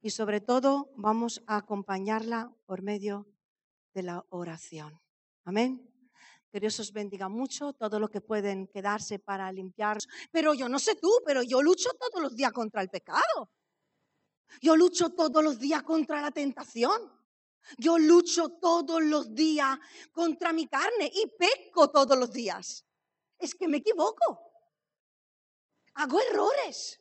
[0.00, 3.26] y sobre todo vamos a acompañarla por medio
[3.94, 5.00] de la oración.
[5.44, 5.84] Amén.
[6.50, 9.98] Que Dios os bendiga mucho, todo lo que pueden quedarse para limpiar.
[10.30, 13.50] Pero yo no sé tú, pero yo lucho todos los días contra el pecado.
[14.62, 17.12] Yo lucho todos los días contra la tentación.
[17.76, 19.78] Yo lucho todos los días
[20.12, 22.86] contra mi carne y peco todos los días.
[23.38, 24.40] Es que me equivoco.
[25.94, 27.00] Hago errores.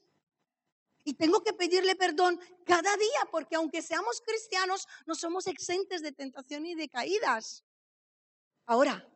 [1.08, 6.12] Y tengo que pedirle perdón cada día, porque aunque seamos cristianos, no somos exentes de
[6.12, 7.64] tentación y de caídas.
[8.66, 9.08] Ahora,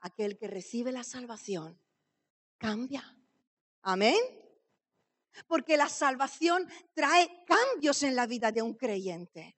[0.00, 1.80] aquel que recibe la salvación
[2.58, 3.16] cambia.
[3.82, 4.18] Amén.
[5.46, 9.56] Porque la salvación trae cambios en la vida de un creyente.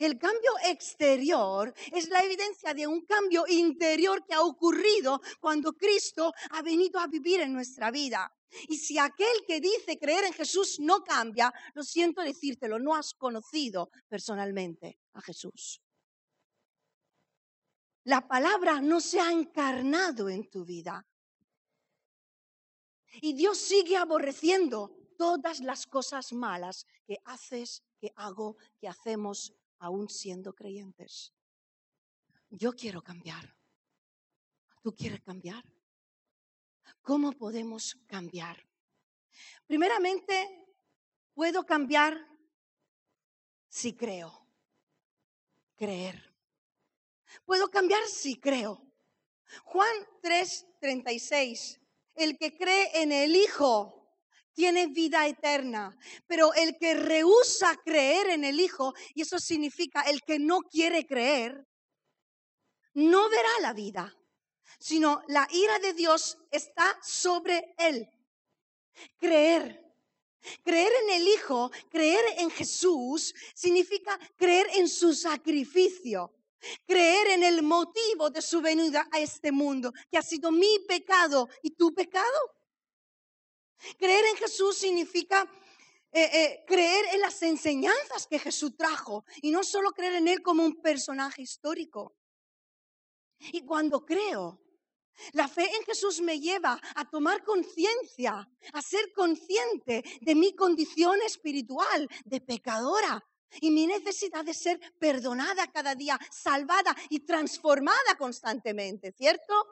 [0.00, 6.32] El cambio exterior es la evidencia de un cambio interior que ha ocurrido cuando Cristo
[6.50, 8.28] ha venido a vivir en nuestra vida.
[8.68, 13.14] Y si aquel que dice creer en Jesús no cambia, lo siento decírtelo, no has
[13.14, 15.82] conocido personalmente a Jesús.
[18.04, 21.06] La palabra no se ha encarnado en tu vida.
[23.20, 30.08] Y Dios sigue aborreciendo todas las cosas malas que haces, que hago, que hacemos, aún
[30.08, 31.32] siendo creyentes.
[32.50, 33.56] Yo quiero cambiar.
[34.82, 35.64] ¿Tú quieres cambiar?
[37.02, 38.68] ¿Cómo podemos cambiar?
[39.66, 40.66] Primeramente,
[41.34, 42.16] puedo cambiar
[43.68, 44.46] si creo.
[45.76, 46.32] Creer.
[47.44, 48.86] Puedo cambiar si creo.
[49.64, 51.80] Juan 3:36.
[52.14, 54.02] El que cree en el Hijo
[54.52, 60.20] tiene vida eterna, pero el que rehúsa creer en el Hijo, y eso significa el
[60.22, 61.66] que no quiere creer,
[62.94, 64.14] no verá la vida,
[64.82, 68.10] sino la ira de Dios está sobre él.
[69.16, 69.80] Creer.
[70.64, 76.34] Creer en el Hijo, creer en Jesús, significa creer en su sacrificio.
[76.84, 81.48] Creer en el motivo de su venida a este mundo, que ha sido mi pecado
[81.62, 82.38] y tu pecado.
[83.98, 85.48] Creer en Jesús significa
[86.10, 90.42] eh, eh, creer en las enseñanzas que Jesús trajo y no solo creer en Él
[90.42, 92.16] como un personaje histórico.
[93.38, 94.60] Y cuando creo,
[95.32, 101.20] la fe en Jesús me lleva a tomar conciencia, a ser consciente de mi condición
[101.22, 103.24] espiritual de pecadora
[103.60, 109.66] y mi necesidad de ser perdonada cada día, salvada y transformada constantemente, ¿cierto?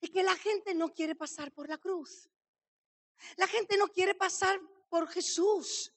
[0.00, 2.28] Y que la gente no quiere pasar por la cruz.
[3.36, 5.92] La gente no quiere pasar por Jesús.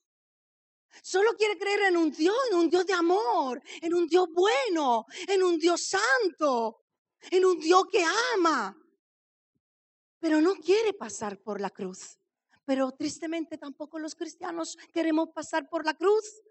[1.01, 5.05] Solo quiere creer en un Dios, en un Dios de amor, en un Dios bueno,
[5.28, 6.81] en un Dios santo
[7.30, 8.04] en un Dios que
[8.36, 8.78] ama,
[10.20, 12.18] pero no quiere pasar por la cruz.
[12.66, 16.42] Pero tristemente tampoco los cristianos queremos pasar por la cruz.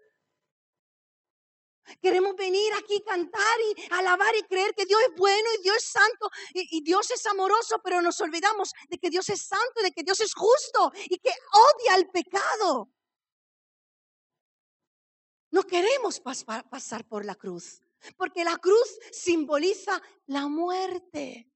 [2.01, 5.85] Queremos venir aquí, cantar y alabar y creer que Dios es bueno y Dios es
[5.85, 9.91] santo y, y, Dios es amoroso, pero nos olvidamos de que Dios es santo, de
[9.91, 12.89] que Dios es justo y que odia el pecado.
[15.51, 17.81] No queremos pasar por la cruz.
[18.17, 21.51] Porque la cruz simboliza la muerte.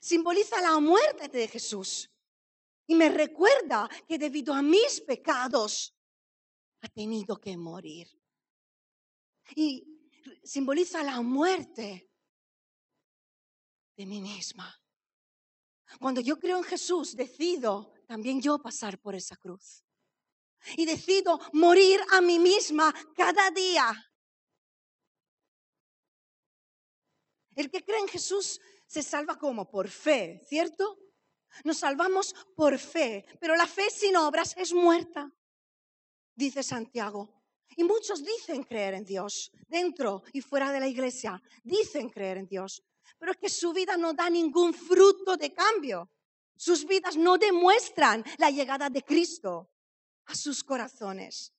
[0.00, 2.10] Simboliza la muerte de Jesús.
[2.86, 5.94] Y me recuerda que debido a mis pecados
[6.80, 8.08] ha tenido que morir.
[9.54, 9.84] Y
[10.42, 12.10] simboliza la muerte
[13.96, 14.74] de mí misma.
[15.98, 19.84] Cuando yo creo en Jesús, decido también yo pasar por esa cruz.
[20.76, 24.07] Y decido morir a mí misma cada día
[27.58, 30.96] El que cree en Jesús se salva como por fe, ¿cierto?
[31.64, 35.28] Nos salvamos por fe, pero la fe sin obras es muerta,
[36.36, 37.42] dice Santiago.
[37.76, 42.46] Y muchos dicen creer en Dios, dentro y fuera de la iglesia, dicen creer en
[42.46, 42.84] Dios,
[43.18, 46.12] pero es que su vida no da ningún fruto de cambio.
[46.56, 49.72] Sus vidas no demuestran la llegada de Cristo
[50.26, 51.52] a sus corazones.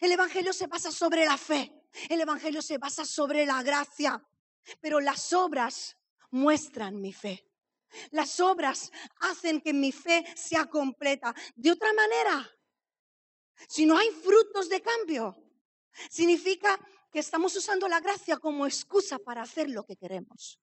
[0.00, 4.24] El Evangelio se basa sobre la fe, el Evangelio se basa sobre la gracia,
[4.80, 5.96] pero las obras
[6.30, 7.46] muestran mi fe.
[8.10, 8.90] Las obras
[9.20, 11.34] hacen que mi fe sea completa.
[11.56, 12.48] De otra manera,
[13.68, 15.36] si no hay frutos de cambio,
[16.08, 16.78] significa
[17.10, 20.60] que estamos usando la gracia como excusa para hacer lo que queremos.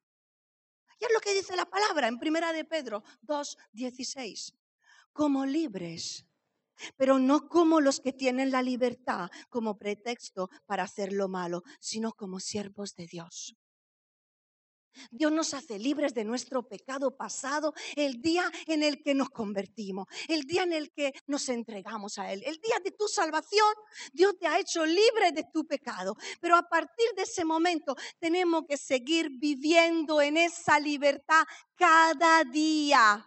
[1.00, 4.54] Y es lo que dice la palabra en Primera de Pedro 2:16.
[5.12, 6.26] Como libres,
[6.96, 12.14] pero no como los que tienen la libertad como pretexto para hacer lo malo, sino
[12.14, 13.56] como siervos de Dios.
[15.12, 20.08] Dios nos hace libres de nuestro pecado pasado el día en el que nos convertimos,
[20.28, 23.74] el día en el que nos entregamos a Él, el día de tu salvación.
[24.14, 28.64] Dios te ha hecho libre de tu pecado, pero a partir de ese momento tenemos
[28.68, 31.44] que seguir viviendo en esa libertad
[31.76, 33.26] cada día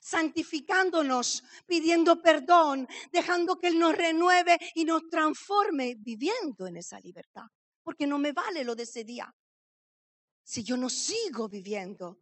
[0.00, 7.44] santificándonos, pidiendo perdón, dejando que Él nos renueve y nos transforme viviendo en esa libertad.
[7.82, 9.32] Porque no me vale lo de ese día
[10.42, 12.18] si yo no sigo viviendo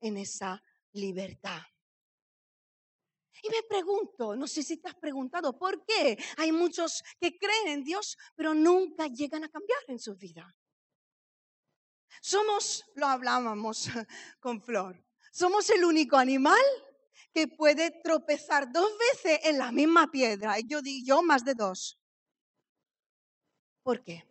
[0.00, 1.60] en esa libertad.
[3.42, 7.68] Y me pregunto, no sé si te has preguntado, ¿por qué hay muchos que creen
[7.68, 10.56] en Dios, pero nunca llegan a cambiar en su vida?
[12.20, 13.88] Somos, lo hablábamos
[14.40, 16.62] con Flor, somos el único animal
[17.32, 20.58] que puede tropezar dos veces en la misma piedra.
[20.58, 21.98] Y yo digo, yo más de dos.
[23.82, 24.24] ¿Por qué?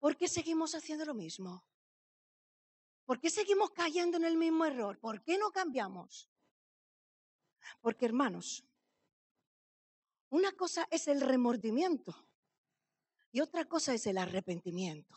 [0.00, 1.64] ¿Por qué seguimos haciendo lo mismo?
[3.04, 4.98] ¿Por qué seguimos cayendo en el mismo error?
[4.98, 6.30] ¿Por qué no cambiamos?
[7.80, 8.64] Porque hermanos,
[10.30, 12.14] una cosa es el remordimiento
[13.30, 15.14] y otra cosa es el arrepentimiento.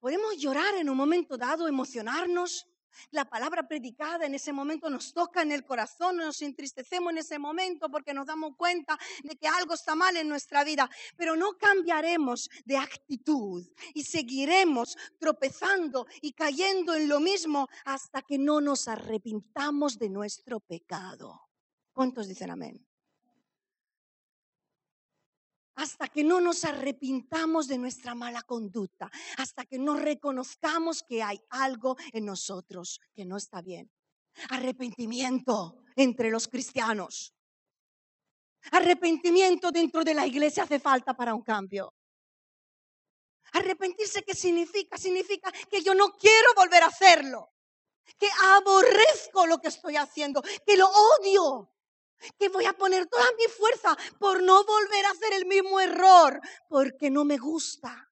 [0.00, 2.66] Podemos llorar en un momento dado, emocionarnos,
[3.10, 7.38] la palabra predicada en ese momento nos toca en el corazón, nos entristecemos en ese
[7.38, 11.56] momento porque nos damos cuenta de que algo está mal en nuestra vida, pero no
[11.58, 18.88] cambiaremos de actitud y seguiremos tropezando y cayendo en lo mismo hasta que no nos
[18.88, 21.48] arrepintamos de nuestro pecado.
[21.92, 22.87] ¿Cuántos dicen amén?
[25.78, 31.40] Hasta que no nos arrepintamos de nuestra mala conducta, hasta que no reconozcamos que hay
[31.50, 33.90] algo en nosotros que no está bien.
[34.50, 37.32] Arrepentimiento entre los cristianos.
[38.72, 41.94] Arrepentimiento dentro de la iglesia hace falta para un cambio.
[43.52, 44.98] Arrepentirse, ¿qué significa?
[44.98, 47.52] Significa que yo no quiero volver a hacerlo,
[48.18, 51.72] que aborrezco lo que estoy haciendo, que lo odio,
[52.38, 56.40] que voy a poner toda mi fuerza por no volver a hacer el mismo error,
[56.68, 58.10] porque no me gusta.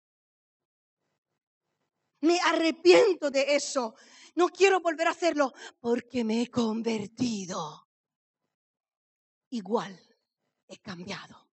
[2.20, 3.94] Me arrepiento de eso.
[4.34, 7.88] No quiero volver a hacerlo porque me he convertido.
[9.50, 9.98] Igual,
[10.68, 11.50] he cambiado.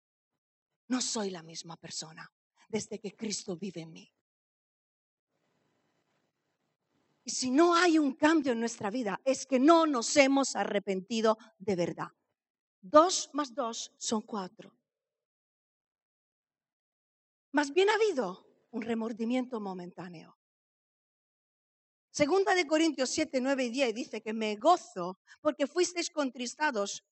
[0.87, 2.29] No soy la misma persona
[2.67, 4.13] desde que Cristo vive en mí.
[7.23, 11.37] Y si no hay un cambio en nuestra vida, es que no nos hemos arrepentido
[11.59, 12.07] de verdad.
[12.81, 14.73] Dos más dos son cuatro.
[17.51, 20.37] Más bien ha habido un remordimiento momentáneo.
[22.09, 27.05] Segunda de Corintios 7, 9 y 10 dice que me gozo porque fuisteis contristados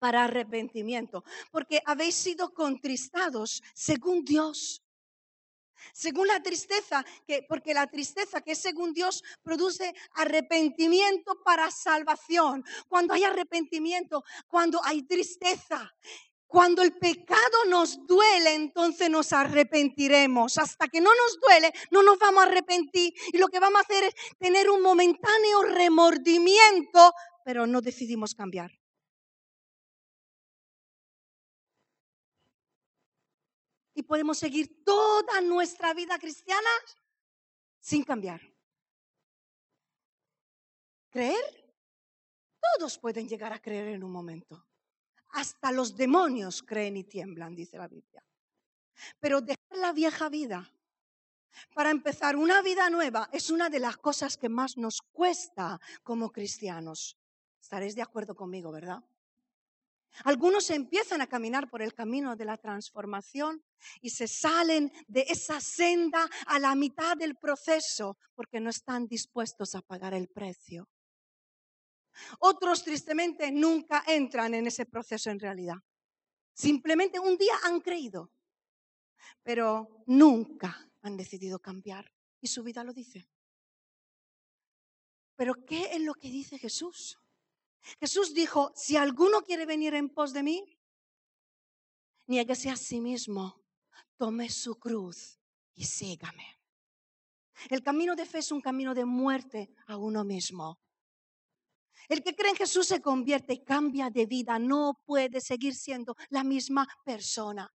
[0.00, 4.82] para arrepentimiento, porque habéis sido contristados según Dios.
[5.92, 12.64] Según la tristeza, que, porque la tristeza que es según Dios produce arrepentimiento para salvación.
[12.88, 15.92] Cuando hay arrepentimiento, cuando hay tristeza,
[16.50, 20.58] cuando el pecado nos duele, entonces nos arrepentiremos.
[20.58, 23.14] Hasta que no nos duele, no nos vamos a arrepentir.
[23.32, 27.12] Y lo que vamos a hacer es tener un momentáneo remordimiento,
[27.44, 28.79] pero no decidimos cambiar.
[33.94, 36.70] Y podemos seguir toda nuestra vida cristiana
[37.80, 38.40] sin cambiar.
[41.10, 41.74] ¿Creer?
[42.60, 44.66] Todos pueden llegar a creer en un momento.
[45.30, 48.24] Hasta los demonios creen y tiemblan, dice la Biblia.
[49.18, 50.72] Pero dejar la vieja vida
[51.74, 56.30] para empezar una vida nueva es una de las cosas que más nos cuesta como
[56.30, 57.16] cristianos.
[57.60, 59.02] Estaréis de acuerdo conmigo, ¿verdad?
[60.24, 63.64] Algunos empiezan a caminar por el camino de la transformación
[64.00, 69.74] y se salen de esa senda a la mitad del proceso porque no están dispuestos
[69.74, 70.88] a pagar el precio.
[72.40, 75.76] Otros tristemente nunca entran en ese proceso en realidad.
[76.52, 78.32] Simplemente un día han creído,
[79.42, 83.28] pero nunca han decidido cambiar y su vida lo dice.
[85.36, 87.19] Pero ¿qué es lo que dice Jesús?
[87.98, 90.78] Jesús dijo, si alguno quiere venir en pos de mí,
[92.26, 93.62] niéguese a sí mismo,
[94.16, 95.40] tome su cruz
[95.74, 96.60] y sígame.
[97.68, 100.80] El camino de fe es un camino de muerte a uno mismo.
[102.08, 106.16] El que cree en Jesús se convierte y cambia de vida, no puede seguir siendo
[106.30, 107.72] la misma persona.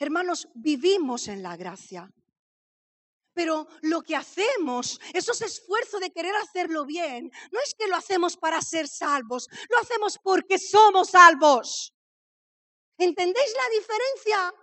[0.00, 2.10] Hermanos, vivimos en la gracia.
[3.36, 8.34] Pero lo que hacemos, esos esfuerzos de querer hacerlo bien, no es que lo hacemos
[8.34, 11.94] para ser salvos, lo hacemos porque somos salvos.
[12.96, 14.54] ¿Entendéis la diferencia?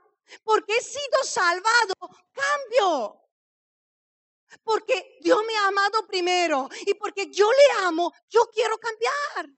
[0.43, 1.93] Porque he sido salvado,
[2.31, 3.21] cambio.
[4.63, 9.55] Porque Dios me ha amado primero y porque yo le amo, yo quiero cambiar.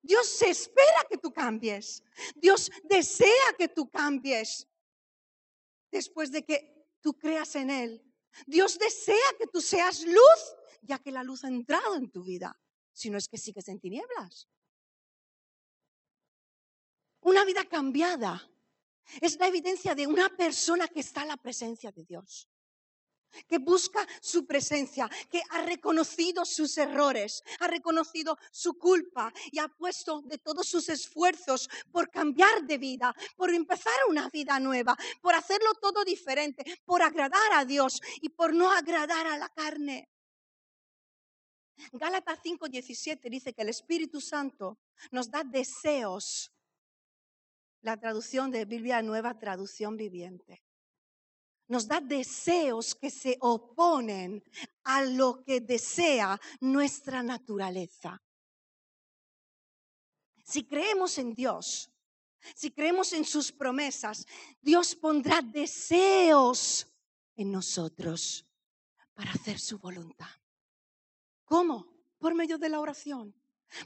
[0.00, 2.02] Dios espera que tú cambies.
[2.34, 4.66] Dios desea que tú cambies
[5.90, 8.04] después de que tú creas en Él.
[8.46, 12.58] Dios desea que tú seas luz, ya que la luz ha entrado en tu vida,
[12.92, 14.48] si no es que sigues en tinieblas.
[17.20, 18.48] Una vida cambiada
[19.20, 22.48] es la evidencia de una persona que está en la presencia de Dios
[23.46, 29.68] que busca su presencia, que ha reconocido sus errores, ha reconocido su culpa y ha
[29.68, 35.34] puesto de todos sus esfuerzos por cambiar de vida, por empezar una vida nueva, por
[35.34, 40.08] hacerlo todo diferente, por agradar a Dios y por no agradar a la carne.
[41.92, 44.78] Gálatas 5:17 dice que el Espíritu Santo
[45.12, 46.52] nos da deseos.
[47.82, 50.67] La traducción de Biblia Nueva, traducción viviente
[51.68, 54.42] nos da deseos que se oponen
[54.84, 58.22] a lo que desea nuestra naturaleza.
[60.44, 61.90] Si creemos en Dios,
[62.54, 64.26] si creemos en sus promesas,
[64.60, 66.86] Dios pondrá deseos
[67.36, 68.46] en nosotros
[69.12, 70.30] para hacer su voluntad.
[71.44, 71.86] ¿Cómo?
[72.18, 73.34] Por medio de la oración,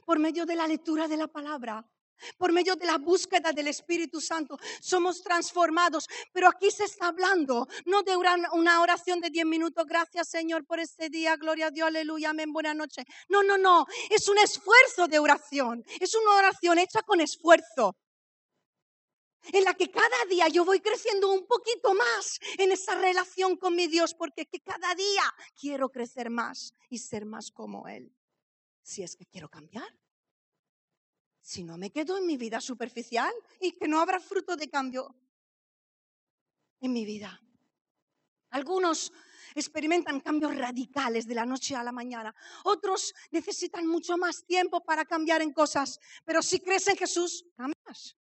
[0.05, 1.85] por medio de la lectura de la palabra,
[2.37, 6.09] por medio de la búsqueda del Espíritu Santo somos transformados.
[6.33, 9.87] Pero aquí se está hablando no de una oración de 10 minutos.
[9.87, 11.37] Gracias Señor por este día.
[11.37, 11.89] Gloria a Dios.
[11.89, 12.31] Aleluya.
[12.31, 12.53] Amén.
[12.53, 13.05] Buenas noches.
[13.29, 13.87] No, no, no.
[14.11, 15.85] Es un esfuerzo de oración.
[16.01, 17.97] Es una oración hecha con esfuerzo.
[19.53, 23.75] En la que cada día yo voy creciendo un poquito más en esa relación con
[23.75, 24.15] mi Dios.
[24.15, 25.25] Porque que cada día
[25.59, 28.15] quiero crecer más y ser más como Él.
[28.83, 29.89] Si es que quiero cambiar
[31.43, 35.15] si no me quedo en mi vida superficial y que no habrá fruto de cambio
[36.81, 37.41] en mi vida.
[38.51, 39.13] Algunos
[39.55, 42.35] experimentan cambios radicales de la noche a la mañana.
[42.65, 45.99] Otros necesitan mucho más tiempo para cambiar en cosas.
[46.25, 48.17] Pero si crees en Jesús, cambias.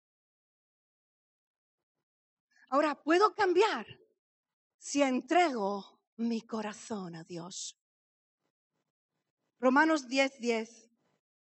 [2.69, 3.85] Ahora, ¿puedo cambiar
[4.77, 7.77] si entrego mi corazón a Dios?
[9.59, 10.86] Romanos 10, 10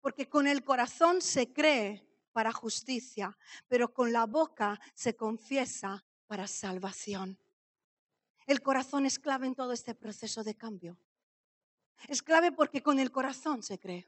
[0.03, 3.37] porque con el corazón se cree para justicia,
[3.69, 7.39] pero con la boca se confiesa para salvación.
[8.45, 10.99] El corazón es clave en todo este proceso de cambio.
[12.09, 14.05] Es clave porque con el corazón se cree.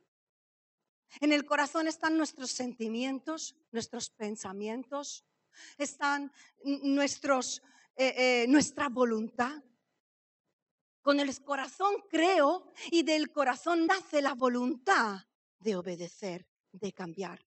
[1.22, 5.24] En el corazón están nuestros sentimientos, nuestros pensamientos,
[5.78, 6.30] están
[6.84, 7.62] nuestros,
[7.96, 9.64] eh, eh, nuestra voluntad.
[11.02, 15.25] Con el corazón creo y del corazón nace la voluntad
[15.65, 17.43] de obedecer, de cambiar.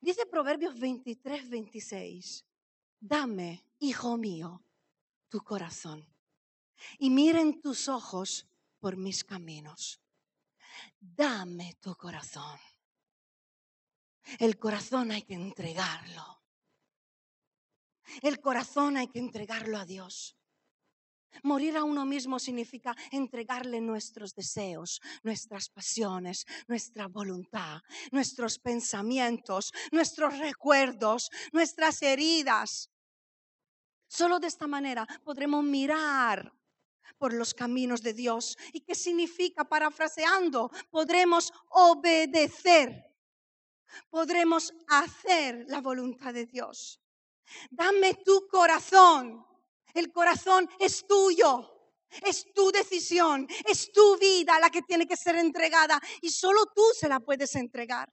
[0.00, 2.46] Dice Proverbios 23, 26,
[2.98, 4.64] dame, hijo mío,
[5.28, 6.06] tu corazón
[6.98, 8.48] y miren tus ojos
[8.80, 10.00] por mis caminos.
[10.98, 12.58] Dame tu corazón.
[14.38, 16.42] El corazón hay que entregarlo.
[18.22, 20.37] El corazón hay que entregarlo a Dios.
[21.42, 27.80] Morir a uno mismo significa entregarle nuestros deseos, nuestras pasiones, nuestra voluntad,
[28.10, 32.90] nuestros pensamientos, nuestros recuerdos, nuestras heridas.
[34.08, 36.52] Solo de esta manera podremos mirar
[37.18, 38.56] por los caminos de Dios.
[38.72, 39.64] ¿Y qué significa?
[39.64, 43.04] Parafraseando, podremos obedecer,
[44.08, 47.00] podremos hacer la voluntad de Dios.
[47.70, 49.44] Dame tu corazón
[49.94, 51.74] el corazón es tuyo.
[52.22, 56.82] Es tu decisión, es tu vida la que tiene que ser entregada y solo tú
[56.98, 58.10] se la puedes entregar.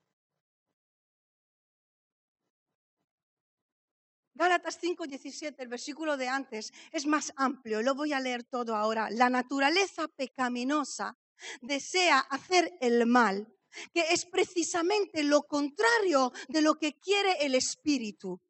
[4.38, 9.10] Gálatas 5:17, el versículo de antes, es más amplio, lo voy a leer todo ahora.
[9.10, 11.18] La naturaleza pecaminosa
[11.62, 13.48] desea hacer el mal,
[13.94, 18.42] que es precisamente lo contrario de lo que quiere el espíritu.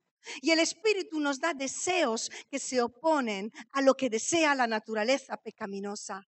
[0.42, 5.38] Y el Espíritu nos da deseos que se oponen a lo que desea la naturaleza
[5.38, 6.28] pecaminosa.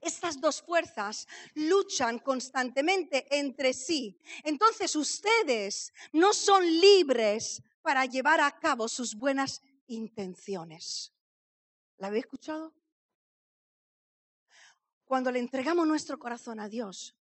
[0.00, 4.18] Estas dos fuerzas luchan constantemente entre sí.
[4.44, 11.12] Entonces ustedes no son libres para llevar a cabo sus buenas intenciones.
[11.98, 12.74] ¿La habéis escuchado?
[15.04, 17.16] Cuando le entregamos nuestro corazón a Dios,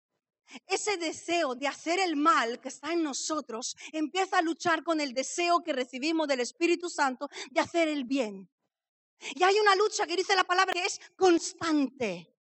[0.67, 5.13] ese deseo de hacer el mal que está en nosotros empieza a luchar con el
[5.13, 8.49] deseo que recibimos del Espíritu Santo de hacer el bien.
[9.35, 12.31] Y hay una lucha que dice la palabra que es constante.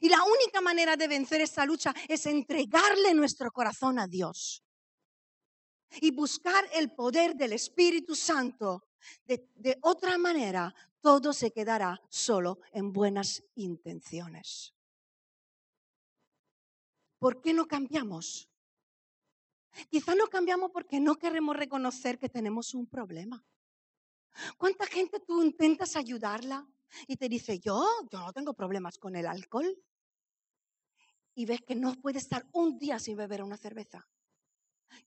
[0.00, 4.62] Y la única manera de vencer esa lucha es entregarle nuestro corazón a Dios.
[6.00, 8.88] y buscar el poder del Espíritu Santo,
[9.24, 14.75] de, de otra manera todo se quedará solo en buenas intenciones.
[17.18, 18.48] ¿Por qué no cambiamos?
[19.90, 23.44] Quizá no cambiamos porque no queremos reconocer que tenemos un problema.
[24.56, 26.66] ¿Cuánta gente tú intentas ayudarla
[27.06, 29.82] y te dice, yo, yo no tengo problemas con el alcohol?
[31.34, 34.06] Y ves que no puede estar un día sin beber una cerveza.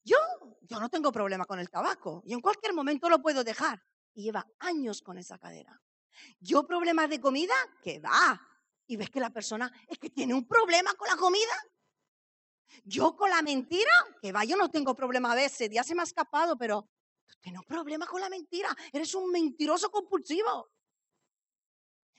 [0.03, 0.17] Yo,
[0.61, 3.83] yo no tengo problema con el tabaco y en cualquier momento lo puedo dejar.
[4.13, 5.81] Y lleva años con esa cadera.
[6.39, 8.39] Yo problemas de comida, que va.
[8.87, 11.53] Y ves que la persona es que tiene un problema con la comida.
[12.83, 16.01] Yo con la mentira, que va, yo no tengo problema a veces, ya se me
[16.01, 16.88] ha escapado, pero
[17.25, 20.69] tú tienes un problema con la mentira, eres un mentiroso compulsivo.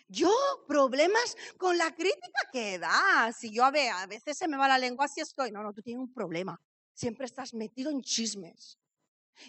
[0.09, 0.33] Yo,
[0.67, 4.67] problemas con la crítica, que da, si yo a, ver, a veces se me va
[4.67, 5.53] la lengua, así estoy.
[5.53, 6.61] No, no, tú tienes un problema,
[6.93, 8.77] siempre estás metido en chismes.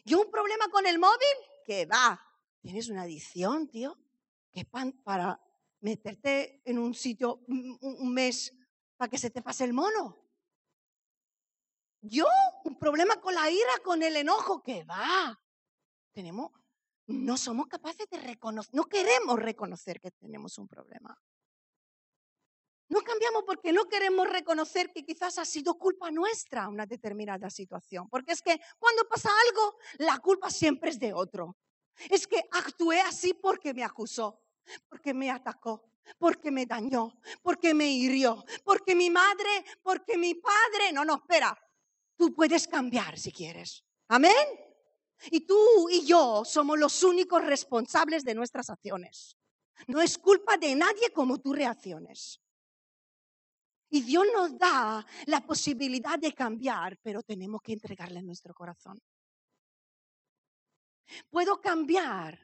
[0.05, 2.21] Yo, un problema con el móvil, que va,
[2.59, 3.97] tienes una adicción, tío,
[4.51, 5.41] que pan para
[5.79, 8.53] meterte en un sitio un mes
[8.97, 10.20] para que se te pase el mono.
[12.01, 12.25] Yo,
[12.63, 15.39] un problema con la ira, con el enojo, que va.
[16.11, 16.51] Tenemos,
[17.07, 21.15] no somos capaces de reconocer, no queremos reconocer que tenemos un problema.
[22.89, 28.09] No cambiamos porque no queremos reconocer que quizás ha sido culpa nuestra una determinada situación.
[28.09, 31.55] Porque es que cuando pasa algo, la culpa siempre es de otro.
[32.09, 34.41] Es que actué así porque me acusó,
[34.89, 35.85] porque me atacó,
[36.17, 40.91] porque me dañó, porque me hirió, porque mi madre, porque mi padre.
[40.91, 41.57] No, no, espera.
[42.21, 43.83] Tú puedes cambiar si quieres.
[44.09, 44.45] Amén.
[45.31, 49.35] Y tú y yo somos los únicos responsables de nuestras acciones.
[49.87, 52.39] No es culpa de nadie como tú reacciones.
[53.89, 59.01] Y Dios nos da la posibilidad de cambiar, pero tenemos que entregarle nuestro corazón.
[61.27, 62.39] Puedo cambiar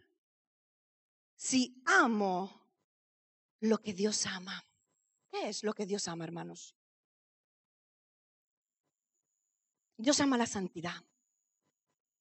[1.35, 2.67] si amo
[3.59, 4.59] lo que Dios ama.
[5.29, 6.76] ¿Qué es lo que Dios ama, hermanos?
[9.97, 11.03] Dios ama la santidad.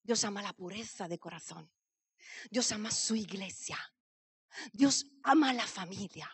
[0.03, 1.71] Dios ama la pureza de corazón.
[2.51, 3.79] Dios ama su iglesia.
[4.73, 6.31] Dios ama a la familia.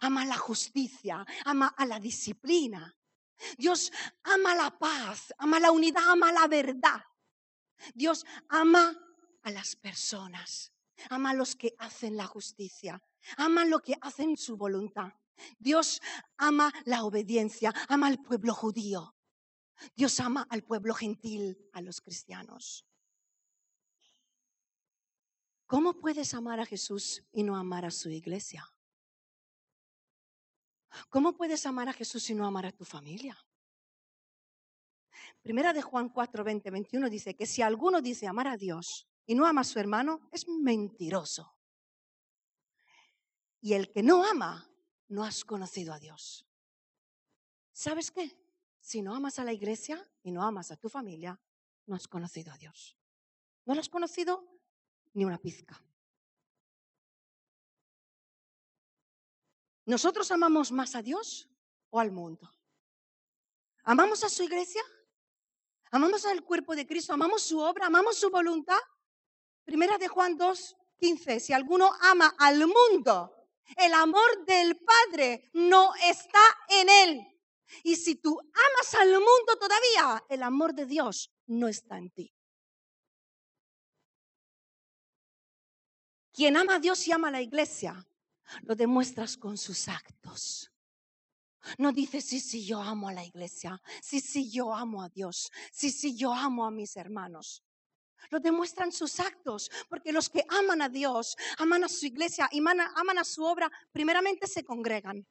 [0.00, 1.24] Ama la justicia.
[1.44, 2.96] Ama a la disciplina.
[3.58, 5.34] Dios ama la paz.
[5.38, 6.08] Ama la unidad.
[6.08, 7.02] Ama la verdad.
[7.94, 8.96] Dios ama
[9.42, 10.72] a las personas.
[11.10, 13.02] Ama a los que hacen la justicia.
[13.36, 15.12] Ama lo que hacen su voluntad.
[15.58, 16.00] Dios
[16.38, 17.74] ama la obediencia.
[17.88, 19.14] Ama al pueblo judío.
[19.94, 22.86] Dios ama al pueblo gentil, a los cristianos.
[25.66, 28.68] ¿Cómo puedes amar a Jesús y no amar a su iglesia?
[31.08, 33.38] ¿Cómo puedes amar a Jesús y no amar a tu familia?
[35.42, 39.34] Primera de Juan 4, 20, 21 dice que si alguno dice amar a Dios y
[39.34, 41.56] no ama a su hermano, es mentiroso.
[43.60, 44.68] Y el que no ama,
[45.08, 46.46] no has conocido a Dios.
[47.72, 48.39] ¿Sabes qué?
[48.80, 51.40] Si no amas a la iglesia y no amas a tu familia,
[51.86, 52.96] no has conocido a Dios.
[53.64, 54.46] No lo has conocido
[55.12, 55.82] ni una pizca.
[59.86, 61.48] ¿Nosotros amamos más a Dios
[61.90, 62.50] o al mundo?
[63.82, 64.82] ¿Amamos a su iglesia?
[65.90, 67.12] ¿Amamos al cuerpo de Cristo?
[67.12, 67.86] ¿Amamos su obra?
[67.86, 68.78] ¿Amamos su voluntad?
[69.64, 71.40] Primera de Juan 2, 15.
[71.40, 73.34] Si alguno ama al mundo,
[73.76, 77.29] el amor del Padre no está en él.
[77.82, 82.34] Y si tú amas al mundo todavía, el amor de Dios no está en ti.
[86.32, 88.06] Quien ama a Dios y ama a la iglesia,
[88.62, 90.72] lo demuestras con sus actos.
[91.78, 95.50] No dices, sí, sí, yo amo a la iglesia, sí, sí, yo amo a Dios,
[95.70, 97.62] sí, sí, yo amo a mis hermanos.
[98.30, 102.60] Lo demuestran sus actos, porque los que aman a Dios, aman a su iglesia y
[102.60, 105.26] aman a su obra, primeramente se congregan.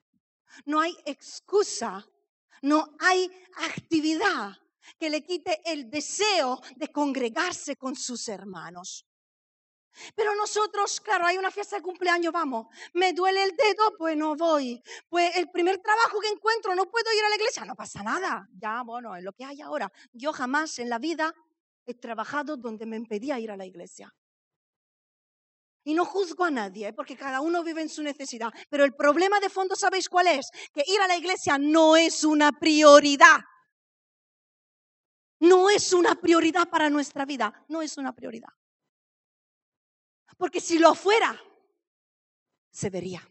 [0.65, 2.07] No hay excusa
[2.61, 4.57] no hay actividad
[4.97, 9.05] que le quite el deseo de congregarse con sus hermanos.
[10.15, 14.35] Pero nosotros, claro, hay una fiesta de cumpleaños, vamos, me duele el dedo, pues no
[14.35, 14.81] voy.
[15.09, 18.47] Pues el primer trabajo que encuentro, no puedo ir a la iglesia, no pasa nada.
[18.53, 19.91] Ya, bueno, es lo que hay ahora.
[20.13, 21.33] Yo jamás en la vida
[21.85, 24.13] he trabajado donde me impedía ir a la iglesia.
[25.83, 26.93] Y no juzgo a nadie, ¿eh?
[26.93, 28.51] porque cada uno vive en su necesidad.
[28.69, 30.49] Pero el problema de fondo, ¿sabéis cuál es?
[30.73, 33.39] Que ir a la iglesia no es una prioridad.
[35.39, 37.65] No es una prioridad para nuestra vida.
[37.69, 38.49] No es una prioridad.
[40.37, 41.41] Porque si lo fuera,
[42.71, 43.21] se vería.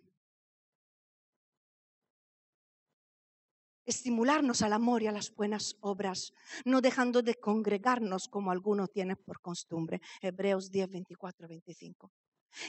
[3.88, 6.34] estimularnos al amor y a las buenas obras,
[6.66, 10.00] no dejando de congregarnos como algunos tienen por costumbre.
[10.20, 12.12] Hebreos 10, 24, 25.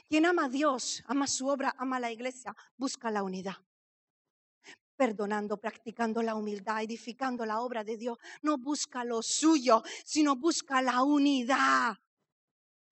[0.07, 3.57] Quien ama a Dios, ama su obra, ama la iglesia, busca la unidad.
[4.95, 8.17] Perdonando, practicando la humildad, edificando la obra de Dios.
[8.41, 11.97] No busca lo suyo, sino busca la unidad.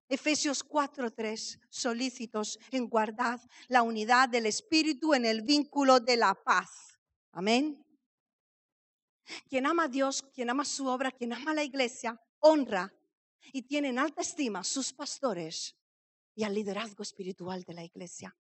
[0.10, 6.98] Efesios 4:3, solícitos en guardad la unidad del Espíritu en el vínculo de la paz.
[7.34, 7.84] Amén.
[9.50, 12.94] Quien ama a Dios, quien ama su obra, quien ama la iglesia, honra
[13.52, 15.77] y tiene en alta estima sus pastores
[16.38, 18.34] y al liderazgo espiritual de la iglesia.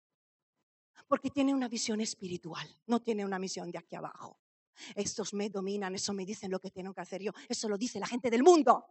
[1.07, 4.39] Porque tiene una visión espiritual, no tiene una misión de aquí abajo.
[4.93, 7.31] Estos me dominan, eso me dicen lo que tengo que hacer yo.
[7.49, 8.86] Eso lo dice la gente del mundo.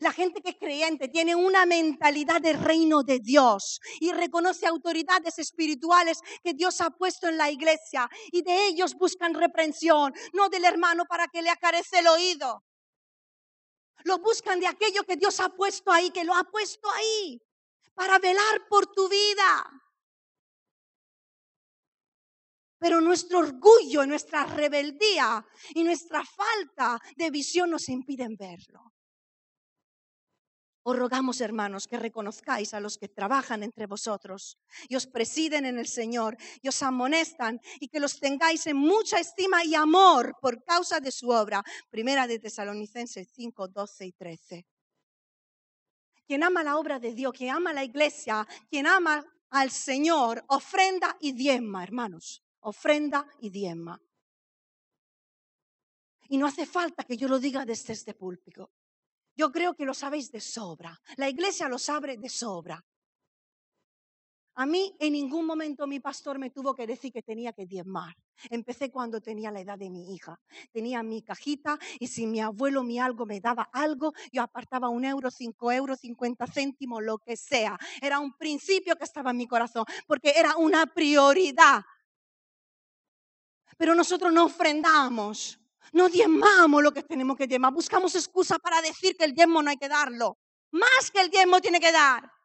[0.00, 5.38] La gente que es creyente tiene una mentalidad de reino de Dios y reconoce autoridades
[5.38, 10.64] espirituales que Dios ha puesto en la iglesia y de ellos buscan reprensión, no del
[10.64, 12.64] hermano para que le acarece el oído.
[14.04, 17.42] Lo buscan de aquello que Dios ha puesto ahí, que lo ha puesto ahí,
[17.98, 19.52] para velar por tu vida.
[22.78, 28.92] Pero nuestro orgullo, nuestra rebeldía y nuestra falta de visión nos impiden verlo.
[30.84, 34.56] Os rogamos, hermanos, que reconozcáis a los que trabajan entre vosotros
[34.88, 39.18] y os presiden en el Señor y os amonestan y que los tengáis en mucha
[39.18, 41.64] estima y amor por causa de su obra.
[41.90, 44.66] Primera de Tesalonicenses 5, 12 y 13.
[46.28, 51.16] Quien ama la obra de Dios, quien ama la iglesia, quien ama al Señor, ofrenda
[51.20, 53.98] y diezma, hermanos, ofrenda y diezma.
[56.28, 58.70] Y no hace falta que yo lo diga desde este púlpito.
[59.34, 61.00] Yo creo que lo sabéis de sobra.
[61.16, 62.84] La iglesia lo sabe de sobra.
[64.60, 68.16] A mí en ningún momento mi pastor me tuvo que decir que tenía que diezmar.
[68.50, 70.40] Empecé cuando tenía la edad de mi hija.
[70.72, 75.04] Tenía mi cajita y si mi abuelo mi algo me daba algo, yo apartaba un
[75.04, 77.78] euro, cinco euros, cincuenta céntimos, lo que sea.
[78.02, 81.84] Era un principio que estaba en mi corazón porque era una prioridad.
[83.76, 85.60] Pero nosotros no ofrendamos.
[85.92, 87.72] No diezmamos lo que tenemos que diezmar.
[87.72, 90.36] Buscamos excusa para decir que el diezmo no hay que darlo.
[90.72, 92.37] Más que el diezmo tiene que dar.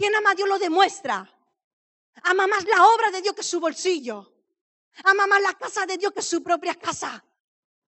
[0.00, 1.30] Quien ama a Dios lo demuestra.
[2.22, 4.34] Ama más la obra de Dios que su bolsillo.
[5.04, 7.22] Ama más la casa de Dios que su propia casa.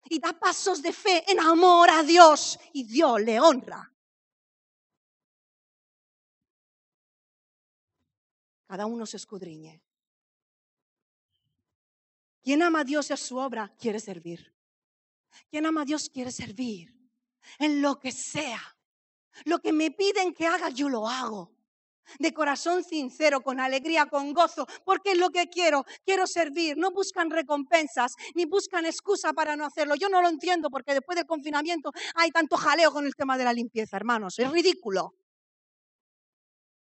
[0.06, 2.58] Y da pasos de fe en amor a Dios.
[2.74, 3.94] Y Dios le honra.
[8.66, 9.84] Cada uno se escudriñe.
[12.42, 14.52] Quien ama a Dios y a su obra quiere servir.
[15.52, 16.92] Quien ama a Dios quiere servir
[17.60, 18.76] en lo que sea.
[19.46, 21.61] Lo que me piden que haga, yo lo hago.
[22.20, 25.86] De corazón sincero, con alegría, con gozo, porque es lo que quiero.
[26.06, 26.78] Quiero servir.
[26.78, 29.96] No buscan recompensas ni buscan excusa para no hacerlo.
[29.96, 33.44] Yo no lo entiendo porque después del confinamiento hay tanto jaleo con el tema de
[33.44, 34.40] la limpieza, hermanos.
[34.40, 35.16] Es ridículo.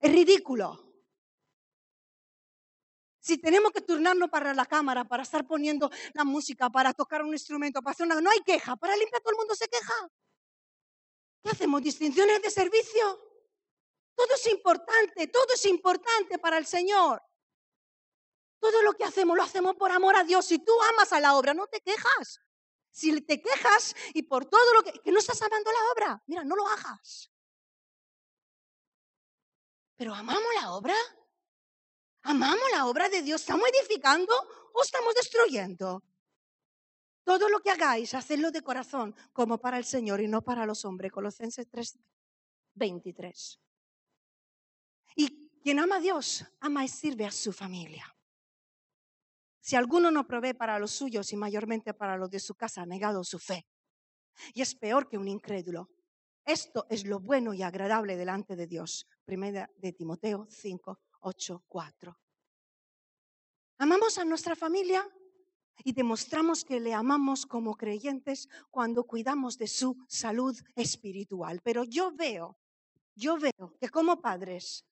[0.01, 0.87] Es ridículo.
[3.19, 7.33] Si tenemos que turnarnos para la cámara, para estar poniendo la música, para tocar un
[7.33, 8.21] instrumento, para hacer una...
[8.21, 10.09] No hay queja, para limpiar todo el mundo se queja.
[11.43, 11.83] ¿Qué hacemos?
[11.83, 13.36] ¿Distinciones de servicio?
[14.17, 17.23] Todo es importante, todo es importante para el Señor.
[18.59, 20.47] Todo lo que hacemos lo hacemos por amor a Dios.
[20.47, 22.41] Si tú amas a la obra, no te quejas.
[22.91, 26.45] Si te quejas y por todo lo que, que no estás amando la obra, mira,
[26.45, 27.31] no lo hagas.
[29.97, 30.95] Pero amamos la obra.
[32.23, 33.43] ¿Amamos la obra de Dios?
[33.43, 34.35] ¿Estamos edificando
[34.73, 36.03] o estamos destruyendo?
[37.23, 40.85] Todo lo que hagáis, hacedlo de corazón, como para el Señor y no para los
[40.87, 41.13] hombres.
[41.13, 41.99] Colosenses 3,
[42.75, 43.61] 23.
[45.67, 48.07] Quien ama a Dios, ama y sirve a su familia.
[49.59, 52.87] Si alguno no provee para los suyos y mayormente para los de su casa, ha
[52.87, 53.67] negado su fe.
[54.55, 55.91] Y es peor que un incrédulo.
[56.45, 59.09] Esto es lo bueno y agradable delante de Dios.
[59.25, 62.17] Primera de Timoteo 5, 8.4.
[63.79, 65.05] Amamos a nuestra familia
[65.83, 71.61] y demostramos que le amamos como creyentes cuando cuidamos de su salud espiritual.
[71.65, 72.57] Pero yo veo,
[73.17, 74.87] yo veo que como padres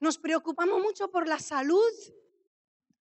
[0.00, 1.92] nos preocupamos mucho por la salud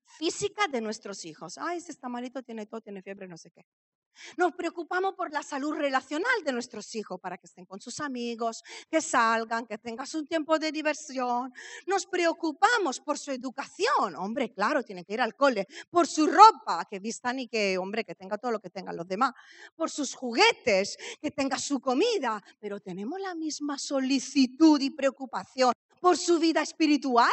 [0.05, 1.57] física de nuestros hijos.
[1.57, 3.65] Ay, este está malito, tiene todo, tiene fiebre, no sé qué.
[4.37, 8.63] Nos preocupamos por la salud relacional de nuestros hijos para que estén con sus amigos,
[8.89, 11.51] que salgan, que tengan su tiempo de diversión.
[11.87, 14.15] Nos preocupamos por su educación.
[14.15, 15.67] Hombre, claro, tiene que ir al cole.
[15.89, 19.07] Por su ropa, que vistan y que, hombre, que tenga todo lo que tengan los
[19.07, 19.33] demás.
[19.75, 22.41] Por sus juguetes, que tenga su comida.
[22.59, 27.31] Pero tenemos la misma solicitud y preocupación por su vida espiritual.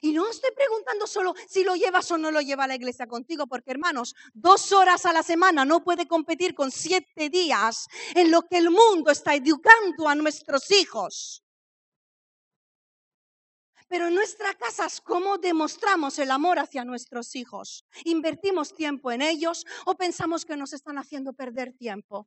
[0.00, 3.46] Y no estoy preguntando solo si lo llevas o no lo lleva la iglesia contigo,
[3.46, 8.42] porque hermanos, dos horas a la semana no puede competir con siete días en lo
[8.42, 11.44] que el mundo está educando a nuestros hijos.
[13.86, 17.84] Pero en nuestras casas, ¿cómo demostramos el amor hacia nuestros hijos?
[18.04, 22.26] ¿Invertimos tiempo en ellos o pensamos que nos están haciendo perder tiempo?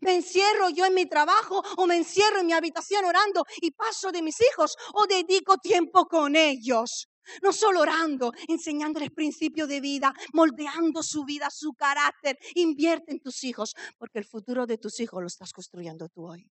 [0.00, 4.12] Me encierro yo en mi trabajo o me encierro en mi habitación orando y paso
[4.12, 7.08] de mis hijos o dedico tiempo con ellos.
[7.42, 12.38] No solo orando, enseñándoles principios de vida, moldeando su vida, su carácter.
[12.54, 16.50] Invierte en tus hijos, porque el futuro de tus hijos lo estás construyendo tú hoy.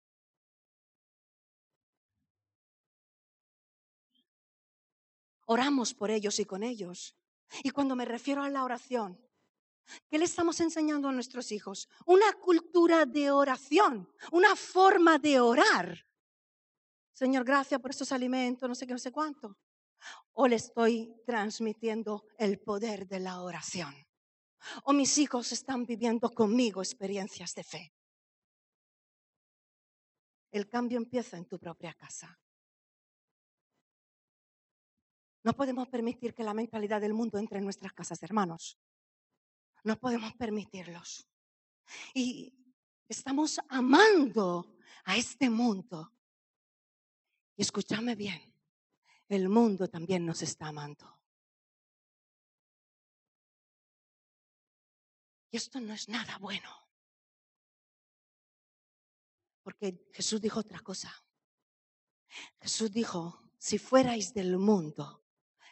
[5.46, 7.16] Oramos por ellos y con ellos.
[7.64, 9.18] Y cuando me refiero a la oración,
[10.08, 11.88] ¿qué le estamos enseñando a nuestros hijos?
[12.06, 16.06] Una cultura de oración, una forma de orar.
[17.12, 19.58] Señor, gracias por estos alimentos, no sé qué, no sé cuánto.
[20.32, 23.94] O le estoy transmitiendo el poder de la oración.
[24.84, 27.92] O mis hijos están viviendo conmigo experiencias de fe.
[30.50, 32.38] El cambio empieza en tu propia casa.
[35.42, 38.78] No podemos permitir que la mentalidad del mundo entre en nuestras casas, hermanos.
[39.84, 41.28] No podemos permitirlos.
[42.14, 42.54] Y
[43.08, 46.12] estamos amando a este mundo.
[47.56, 48.54] Y escúchame bien,
[49.28, 51.20] el mundo también nos está amando.
[55.50, 56.70] Y esto no es nada bueno.
[59.62, 61.12] Porque Jesús dijo otra cosa.
[62.60, 65.24] Jesús dijo, si fuerais del mundo,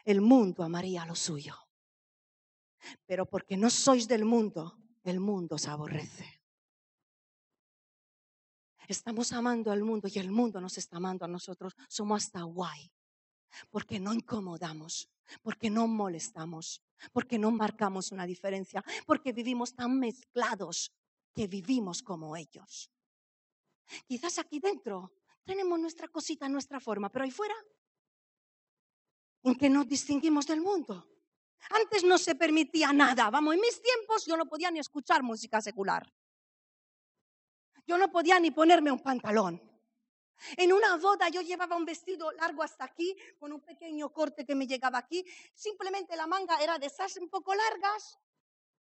[0.05, 1.68] el mundo amaría lo suyo.
[3.07, 6.39] Pero porque no sois del mundo, el mundo os aborrece.
[8.89, 11.75] Estamos amando al mundo y el mundo nos está amando a nosotros.
[11.89, 12.91] Somos hasta guay.
[13.71, 15.11] Porque no incomodamos,
[15.43, 20.93] porque no molestamos, porque no marcamos una diferencia, porque vivimos tan mezclados
[21.35, 22.91] que vivimos como ellos.
[24.07, 25.13] Quizás aquí dentro
[25.45, 27.55] tenemos nuestra cosita, nuestra forma, pero ahí fuera
[29.43, 31.07] en que nos distinguimos del mundo.
[31.71, 33.31] Antes no se permitía nada.
[33.31, 36.11] Vamos, en mis tiempos yo no podía ni escuchar música secular.
[37.87, 39.63] Yo no podía ni ponerme un pantalón.
[40.57, 44.55] En una boda yo llevaba un vestido largo hasta aquí, con un pequeño corte que
[44.55, 45.25] me llegaba aquí.
[45.55, 48.19] Simplemente la manga era de esas un poco largas,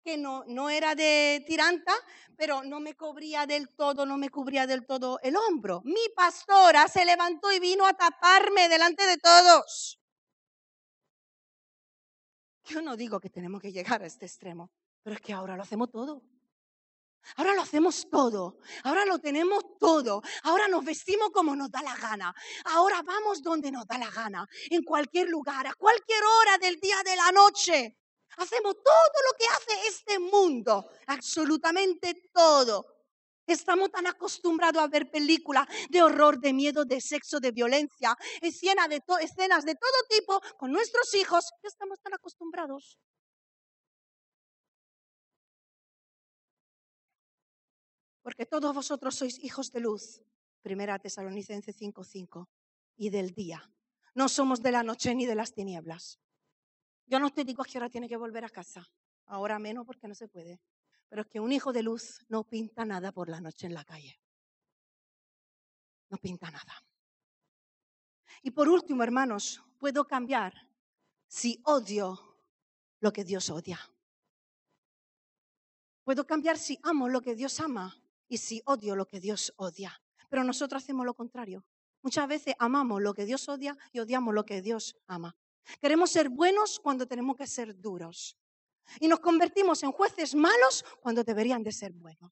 [0.03, 1.93] que no, no era de tiranta,
[2.35, 5.81] pero no me cubría del todo, no me cubría del todo el hombro.
[5.83, 9.98] Mi pastora se levantó y vino a taparme delante de todos.
[12.69, 14.69] Yo no digo que tenemos que llegar a este extremo,
[15.01, 16.21] pero es que ahora lo hacemos todo.
[17.35, 21.95] Ahora lo hacemos todo, ahora lo tenemos todo, ahora nos vestimos como nos da la
[21.95, 26.79] gana, ahora vamos donde nos da la gana, en cualquier lugar, a cualquier hora del
[26.79, 27.97] día, de la noche.
[28.37, 32.98] Hacemos todo lo que hace este mundo, absolutamente todo.
[33.49, 38.89] Estamos tan acostumbrados a ver películas de horror, de miedo, de sexo, de violencia, escenas
[38.89, 42.99] de, de todo tipo con nuestros hijos, estamos tan acostumbrados.
[48.21, 50.21] Porque todos vosotros sois hijos de luz,
[50.61, 52.47] primera Tesalonicense 5:5,
[52.97, 53.63] y del día.
[54.13, 56.19] No somos de la noche ni de las tinieblas.
[57.07, 58.85] Yo no te digo a qué hora tiene que volver a casa,
[59.25, 60.59] ahora menos porque no se puede.
[61.09, 63.83] Pero es que un hijo de luz no pinta nada por la noche en la
[63.83, 64.19] calle.
[66.09, 66.83] No pinta nada.
[68.43, 70.53] Y por último, hermanos, puedo cambiar
[71.27, 72.37] si odio
[72.99, 73.79] lo que Dios odia.
[76.03, 80.01] Puedo cambiar si amo lo que Dios ama y si odio lo que Dios odia.
[80.29, 81.65] Pero nosotros hacemos lo contrario.
[82.01, 85.35] Muchas veces amamos lo que Dios odia y odiamos lo que Dios ama.
[85.81, 88.38] Queremos ser buenos cuando tenemos que ser duros.
[88.99, 92.31] Y nos convertimos en jueces malos cuando deberían de ser buenos.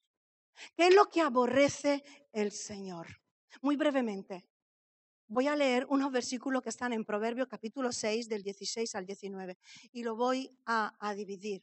[0.76, 3.06] ¿Qué es lo que aborrece el Señor?
[3.62, 4.44] Muy brevemente,
[5.28, 9.56] voy a leer unos versículos que están en Proverbios capítulo 6 del 16 al 19
[9.92, 11.62] y lo voy a, a dividir.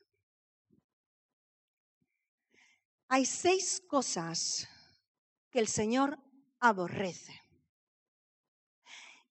[3.08, 4.68] Hay seis cosas
[5.52, 6.18] que el Señor
[6.60, 7.45] aborrece.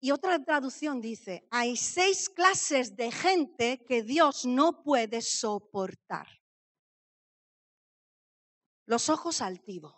[0.05, 6.29] Y otra traducción dice, hay seis clases de gente que Dios no puede soportar.
[8.85, 9.95] Los ojos altivos,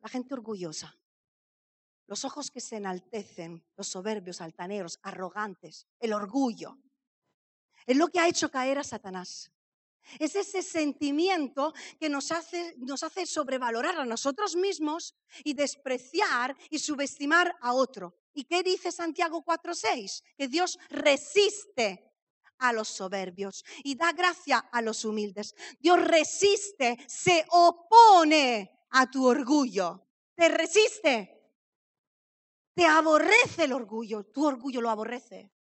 [0.00, 0.98] la gente orgullosa.
[2.06, 6.78] Los ojos que se enaltecen, los soberbios, altaneros, arrogantes, el orgullo.
[7.84, 9.52] Es lo que ha hecho caer a Satanás.
[10.18, 16.78] Es ese sentimiento que nos hace, nos hace sobrevalorar a nosotros mismos y despreciar y
[16.78, 18.21] subestimar a otro.
[18.34, 20.22] ¿Y qué dice Santiago 4:6?
[20.36, 22.12] Que Dios resiste
[22.58, 25.54] a los soberbios y da gracia a los humildes.
[25.80, 30.06] Dios resiste, se opone a tu orgullo.
[30.34, 31.40] Te resiste.
[32.74, 34.24] Te aborrece el orgullo.
[34.24, 35.52] Tu orgullo lo aborrece.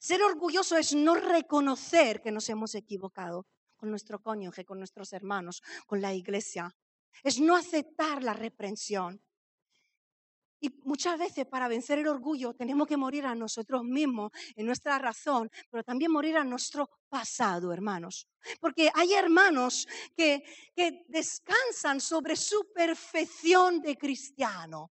[0.00, 5.62] Ser orgulloso es no reconocer que nos hemos equivocado con nuestro cónyuge, con nuestros hermanos,
[5.86, 6.74] con la iglesia.
[7.22, 9.22] Es no aceptar la reprensión.
[10.62, 14.96] Y muchas veces para vencer el orgullo tenemos que morir a nosotros mismos, en nuestra
[14.96, 18.28] razón, pero también morir a nuestro pasado, hermanos.
[18.60, 20.44] Porque hay hermanos que,
[20.76, 24.92] que descansan sobre su perfección de cristiano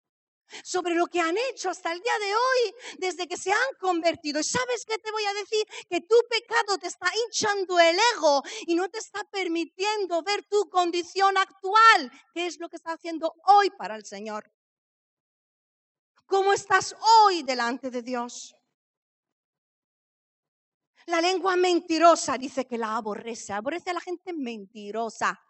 [0.62, 4.38] sobre lo que han hecho hasta el día de hoy, desde que se han convertido.
[4.38, 5.66] ¿Y sabes qué te voy a decir?
[5.90, 10.70] Que tu pecado te está hinchando el ego y no te está permitiendo ver tu
[10.70, 14.48] condición actual, que es lo que está haciendo hoy para el Señor.
[16.26, 18.54] ¿Cómo estás hoy delante de Dios?
[21.06, 25.40] La lengua mentirosa dice que la aborrece, aborrece a la gente mentirosa.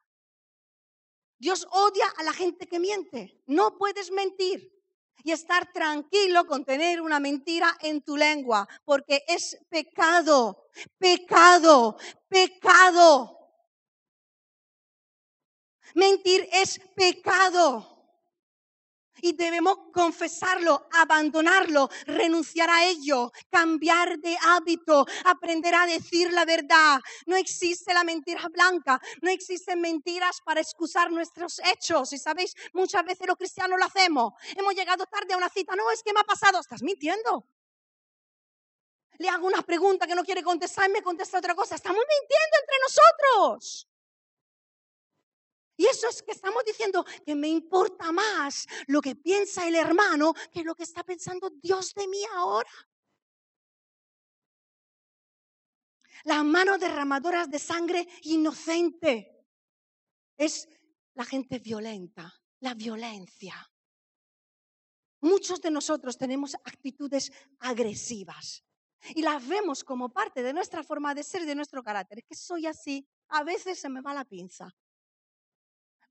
[1.39, 3.43] Dios odia a la gente que miente.
[3.47, 4.71] No puedes mentir
[5.25, 11.97] y estar tranquilo con tener una mentira en tu lengua, porque es pecado, pecado,
[12.29, 13.33] pecado.
[15.95, 17.96] Mentir es pecado.
[19.23, 27.01] Y debemos confesarlo, abandonarlo, renunciar a ello, cambiar de hábito, aprender a decir la verdad.
[27.27, 32.13] No existe la mentira blanca, no existen mentiras para excusar nuestros hechos.
[32.13, 34.35] Y sabéis, muchas veces los cristianos lo hacemos.
[34.57, 37.47] Hemos llegado tarde a una cita, no, es que me ha pasado, estás mintiendo.
[39.19, 41.75] Le hago una pregunta que no quiere contestar y me contesta otra cosa.
[41.75, 43.89] Estamos mintiendo entre nosotros.
[45.77, 50.33] Y eso es que estamos diciendo que me importa más lo que piensa el hermano
[50.53, 52.71] que lo que está pensando Dios de mí ahora.
[56.25, 59.45] Las manos derramadoras de sangre inocente
[60.39, 60.67] es
[61.15, 63.55] la gente violenta, la violencia.
[65.21, 68.65] Muchos de nosotros tenemos actitudes agresivas
[69.15, 72.19] y las vemos como parte de nuestra forma de ser y de nuestro carácter.
[72.19, 74.75] Es que soy así, a veces se me va la pinza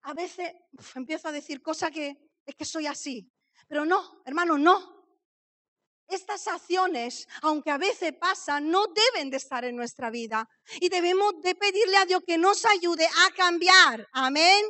[0.06, 0.54] a veces
[0.94, 2.16] empiezo a decir cosas que
[2.46, 3.28] es que soy así.
[3.68, 4.94] Pero no, hermano, no.
[6.08, 10.48] Estas acciones, aunque a veces pasan, no deben de estar en nuestra vida.
[10.80, 14.08] Y debemos de pedirle a Dios que nos ayude a cambiar.
[14.12, 14.64] Amén.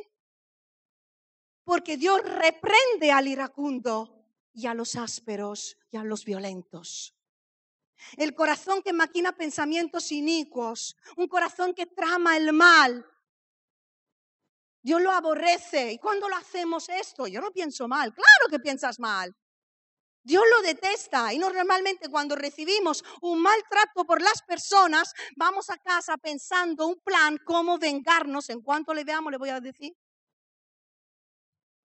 [1.64, 7.14] Porque Dios reprende al iracundo y a los ásperos y a los violentos.
[8.16, 13.04] El corazón que maquina pensamientos inicuos, un corazón que trama el mal,
[14.86, 15.90] Dios lo aborrece.
[15.94, 17.26] ¿Y cuando lo hacemos esto?
[17.26, 18.14] Yo no pienso mal.
[18.14, 19.34] Claro que piensas mal.
[20.22, 26.16] Dios lo detesta y normalmente cuando recibimos un maltrato por las personas, vamos a casa
[26.18, 28.48] pensando un plan cómo vengarnos.
[28.48, 29.92] En cuanto le veamos, le voy a decir.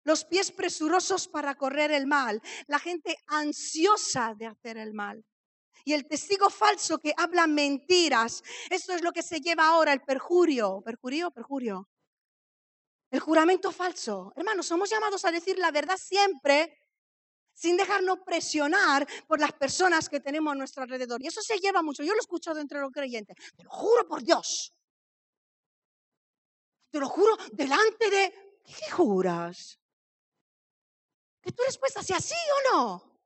[0.05, 5.25] Los pies presurosos para correr el mal, la gente ansiosa de hacer el mal.
[5.87, 8.43] Y el testigo falso que habla mentiras.
[8.69, 10.83] Esto es lo que se lleva ahora, el perjurio.
[10.85, 11.89] Perjurio, perjurio.
[13.13, 14.33] El juramento falso.
[14.35, 16.79] Hermanos, somos llamados a decir la verdad siempre
[17.53, 21.23] sin dejarnos presionar por las personas que tenemos a nuestro alrededor.
[21.23, 22.03] Y eso se lleva mucho.
[22.03, 23.37] Yo lo he escuchado entre los creyentes.
[23.55, 24.73] Te lo juro por Dios.
[26.91, 28.61] Te lo juro delante de...
[28.65, 29.79] ¿Qué juras?
[31.43, 33.21] ¿Que tu respuesta sea sí o no?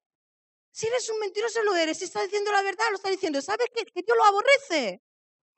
[0.72, 1.99] Si eres un mentiroso, lo eres.
[1.99, 3.40] Si estás diciendo la verdad, lo está diciendo.
[3.40, 5.06] ¿Sabes que, que Dios lo aborrece?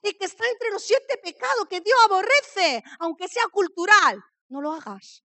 [0.02, 4.22] Y que está entre los siete pecados que Dios aborrece, aunque sea cultural.
[4.48, 5.24] No lo hagas.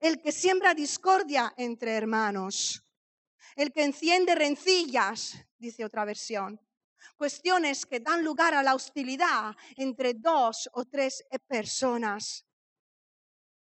[0.00, 2.84] El que siembra discordia entre hermanos.
[3.56, 6.60] El que enciende rencillas, dice otra versión.
[7.16, 12.44] Cuestiones que dan lugar a la hostilidad entre dos o tres personas.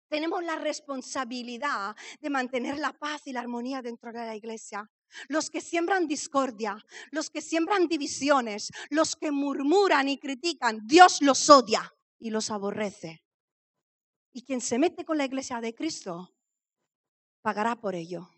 [0.08, 4.90] Tenemos la responsabilidad de mantener la paz y la armonía dentro de la iglesia.
[5.28, 11.48] Los que siembran discordia, los que siembran divisiones, los que murmuran y critican, Dios los
[11.50, 13.24] odia y los aborrece.
[14.32, 16.34] Y quien se mete con la iglesia de Cristo
[17.42, 18.30] pagará por ello.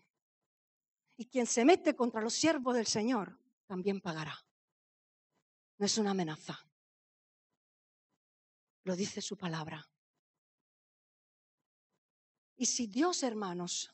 [1.15, 4.35] Y quien se mete contra los siervos del Señor también pagará.
[5.77, 6.59] No es una amenaza.
[8.83, 9.87] Lo dice su palabra.
[12.55, 13.92] Y si Dios, hermanos,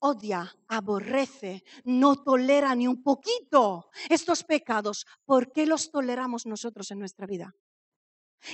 [0.00, 6.98] odia, aborrece, no tolera ni un poquito estos pecados, ¿por qué los toleramos nosotros en
[6.98, 7.54] nuestra vida?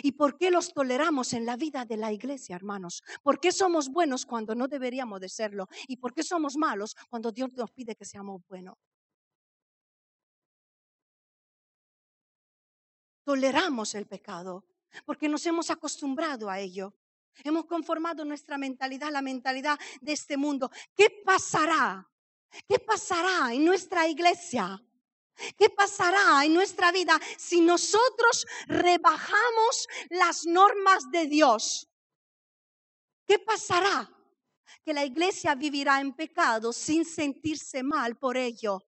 [0.03, 3.03] ¿Y por qué los toleramos en la vida de la iglesia, hermanos?
[3.23, 5.69] ¿Por qué somos buenos cuando no deberíamos de serlo?
[5.87, 8.77] ¿Y por qué somos malos cuando Dios nos pide que seamos buenos?
[13.25, 14.65] Toleramos el pecado
[15.05, 16.95] porque nos hemos acostumbrado a ello.
[17.45, 20.71] Hemos conformado nuestra mentalidad, la mentalidad de este mundo.
[20.97, 22.09] ¿Qué pasará?
[22.69, 24.83] ¿Qué pasará en nuestra iglesia?
[25.57, 31.89] ¿Qué pasará en nuestra vida si nosotros rebajamos las normas de Dios?
[33.27, 34.11] ¿Qué pasará?
[34.85, 38.88] Que la iglesia vivirá en pecado sin sentirse mal por ello.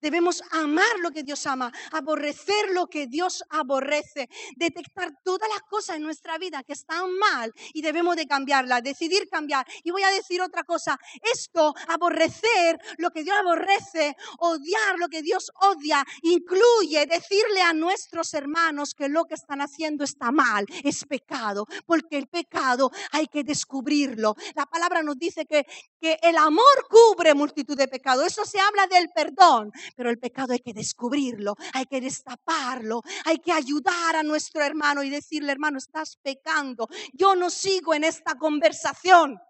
[0.00, 5.96] Debemos amar lo que Dios ama, aborrecer lo que Dios aborrece, detectar todas las cosas
[5.96, 9.66] en nuestra vida que están mal y debemos de cambiarlas, decidir cambiar.
[9.84, 10.98] Y voy a decir otra cosa,
[11.32, 18.32] esto, aborrecer lo que Dios aborrece, odiar lo que Dios odia, incluye decirle a nuestros
[18.34, 23.44] hermanos que lo que están haciendo está mal, es pecado, porque el pecado hay que
[23.44, 24.34] descubrirlo.
[24.54, 25.66] La palabra nos dice que,
[26.00, 30.52] que el amor cubre multitud de pecados, eso se habla del perdón pero el pecado
[30.52, 35.78] hay que descubrirlo, hay que destaparlo, hay que ayudar a nuestro hermano y decirle, hermano,
[35.78, 39.40] estás pecando, yo no sigo en esta conversación.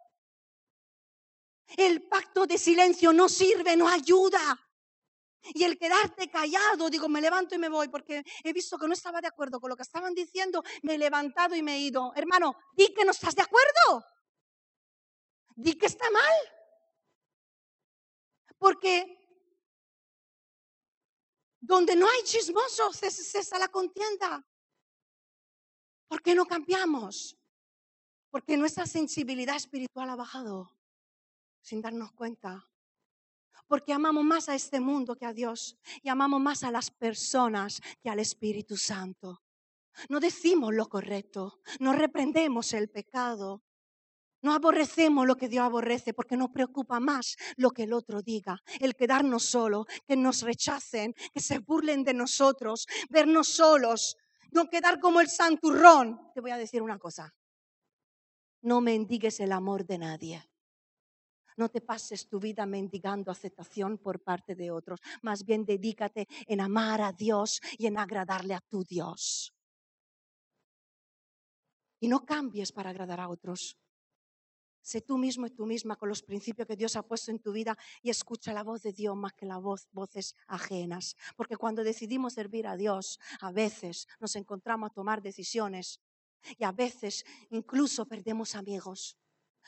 [1.77, 4.59] El pacto de silencio no sirve, no ayuda.
[5.55, 8.93] Y el quedarte callado, digo, me levanto y me voy porque he visto que no
[8.93, 12.13] estaba de acuerdo con lo que estaban diciendo, me he levantado y me he ido.
[12.15, 14.05] Hermano, di que no estás de acuerdo.
[15.57, 16.35] Di que está mal.
[18.59, 19.20] Porque
[21.71, 24.45] donde no hay chismosos, cesa la contienda.
[26.09, 27.39] ¿Por qué no cambiamos?
[28.29, 30.77] Porque nuestra sensibilidad espiritual ha bajado
[31.63, 32.69] sin darnos cuenta.
[33.69, 37.81] Porque amamos más a este mundo que a Dios y amamos más a las personas
[38.03, 39.45] que al Espíritu Santo.
[40.09, 43.63] No decimos lo correcto, no reprendemos el pecado,
[44.43, 48.63] no aborrecemos lo que Dios aborrece porque nos preocupa más lo que el otro diga,
[48.81, 54.17] el quedarnos solo, que nos rechacen, que se burlen de nosotros, vernos solos,
[54.53, 56.33] no quedar como el santurrón.
[56.35, 57.35] Te voy a decir una cosa,
[58.63, 60.47] no mendigues el amor de nadie.
[61.57, 65.01] No te pases tu vida mendigando aceptación por parte de otros.
[65.21, 69.53] Más bien dedícate en amar a Dios y en agradarle a tu Dios.
[72.01, 73.77] Y no cambies para agradar a otros.
[74.83, 77.53] Sé tú mismo y tú misma con los principios que Dios ha puesto en tu
[77.53, 81.17] vida y escucha la voz de Dios más que las voz, voces ajenas.
[81.37, 86.01] Porque cuando decidimos servir a Dios, a veces nos encontramos a tomar decisiones
[86.59, 89.17] y a veces incluso perdemos amigos.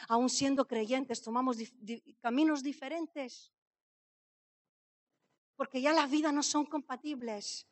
[0.09, 1.59] Aún siendo creyentes, tomamos
[2.21, 3.53] caminos diferentes.
[5.57, 7.67] Porque ya las vidas no son compatibles.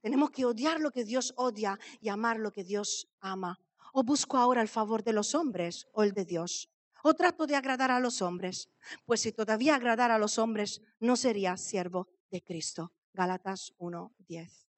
[0.00, 3.60] Tenemos que odiar lo que Dios odia y amar lo que Dios ama.
[3.98, 6.70] ¿O busco ahora el favor de los hombres o el de Dios?
[7.02, 8.70] ¿O trato de agradar a los hombres?
[9.04, 12.92] Pues si todavía agradar a los hombres, no sería siervo de Cristo.
[13.12, 14.68] Gálatas 1:10.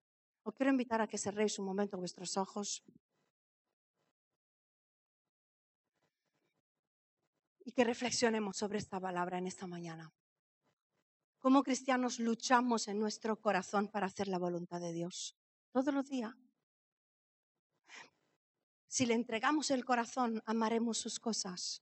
[0.43, 2.83] Os quiero invitar a que cerréis un momento vuestros ojos
[7.67, 10.15] y que reflexionemos sobre esta palabra en esta mañana.
[11.39, 15.37] Como cristianos luchamos en nuestro corazón para hacer la voluntad de Dios
[15.73, 16.50] todos los días.
[18.91, 21.81] Si le entregamos el corazón, amaremos sus cosas.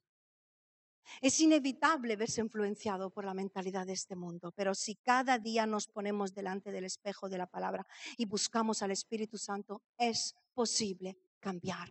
[1.22, 5.88] Es inevitable verse influenciado por la mentalidad de este mundo, pero si cada día nos
[5.88, 7.86] ponemos delante del espejo de la palabra
[8.18, 11.88] y buscamos al Espíritu Santo, es posible cambiar.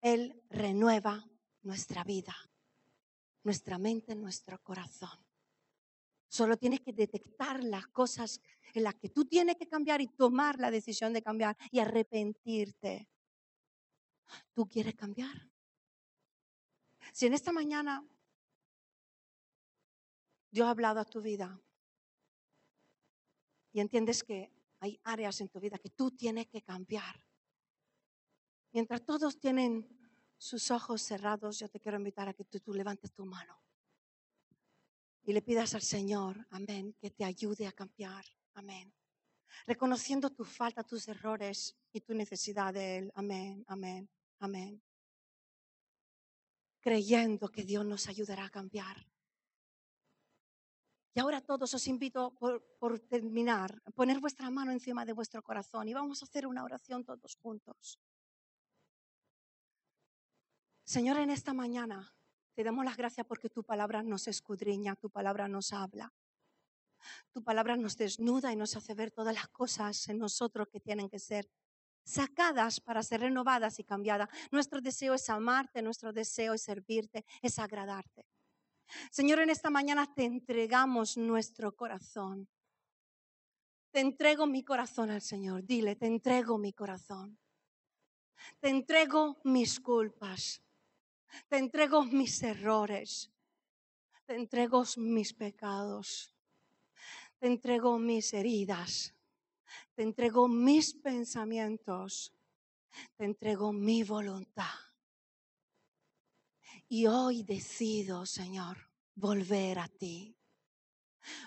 [0.00, 1.24] Él renueva
[1.62, 2.34] nuestra vida,
[3.44, 5.24] nuestra mente, nuestro corazón.
[6.26, 8.40] Solo tienes que detectar las cosas
[8.74, 13.08] en las que tú tienes que cambiar y tomar la decisión de cambiar y arrepentirte.
[14.52, 15.50] ¿Tú quieres cambiar?
[17.12, 18.06] Si en esta mañana
[20.50, 21.60] Dios ha hablado a tu vida
[23.72, 27.26] y entiendes que hay áreas en tu vida que tú tienes que cambiar,
[28.72, 29.88] mientras todos tienen
[30.36, 33.60] sus ojos cerrados, yo te quiero invitar a que tú, tú levantes tu mano
[35.22, 38.92] y le pidas al Señor, amén, que te ayude a cambiar, amén
[39.66, 43.12] reconociendo tu falta, tus errores y tu necesidad de Él.
[43.14, 44.08] Amén, amén,
[44.40, 44.82] amén.
[46.80, 49.06] Creyendo que Dios nos ayudará a cambiar.
[51.16, 55.94] Y ahora todos os invito por, terminar poner vuestra mano encima de vuestro corazón y
[55.94, 58.00] vamos a hacer una oración todos juntos.
[60.82, 62.12] Señor, en esta mañana
[62.54, 66.12] te damos las gracias porque tu palabra nos escudriña, tu palabra nos habla.
[67.32, 71.08] Tu palabra nos desnuda y nos hace ver todas las cosas en nosotros que tienen
[71.08, 71.48] que ser
[72.04, 74.28] sacadas para ser renovadas y cambiadas.
[74.50, 78.26] Nuestro deseo es amarte, nuestro deseo es servirte, es agradarte.
[79.10, 82.48] Señor, en esta mañana te entregamos nuestro corazón.
[83.90, 85.64] Te entrego mi corazón al Señor.
[85.64, 87.38] Dile, te entrego mi corazón.
[88.60, 90.62] Te entrego mis culpas.
[91.48, 93.32] Te entrego mis errores.
[94.26, 96.33] Te entrego mis pecados.
[97.44, 99.14] Te entrego mis heridas.
[99.94, 102.32] Te entrego mis pensamientos.
[103.18, 104.72] Te entrego mi voluntad.
[106.88, 108.78] Y hoy decido, Señor,
[109.14, 110.34] volver a ti.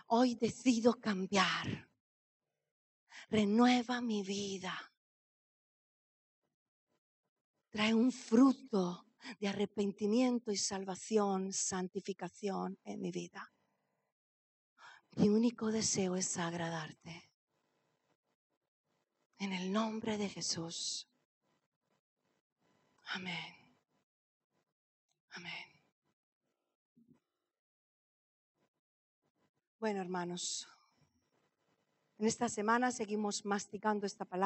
[0.10, 1.90] Hoy decido cambiar.
[3.30, 4.78] Renueva mi vida.
[7.72, 9.08] Trae un fruto
[9.40, 13.52] de arrepentimiento y salvación, santificación en mi vida.
[15.18, 17.28] Mi único deseo es agradarte.
[19.40, 21.08] En el nombre de Jesús.
[23.06, 23.56] Amén.
[25.32, 25.68] Amén.
[29.80, 30.68] Bueno, hermanos,
[32.20, 34.46] en esta semana seguimos masticando esta palabra.